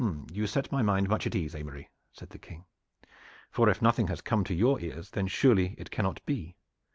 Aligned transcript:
"You 0.31 0.47
set 0.47 0.71
my 0.71 0.81
mind 0.81 1.09
much 1.09 1.27
at 1.27 1.35
ease, 1.35 1.53
Aymery," 1.53 1.91
said 2.11 2.31
the 2.31 2.39
King; 2.39 2.65
"for 3.51 3.69
if 3.69 3.83
nothing 3.83 4.07
has 4.07 4.19
come 4.19 4.43
to 4.45 4.53
your 4.55 4.79
ears, 4.79 5.11
then 5.11 5.27
surely 5.27 5.75
it 5.77 5.91
cannot 5.91 6.25
be. 6.25 6.55